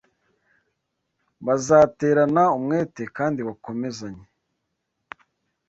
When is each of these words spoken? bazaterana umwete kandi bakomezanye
bazaterana 1.45 2.43
umwete 2.57 3.03
kandi 3.17 3.39
bakomezanye 3.47 4.25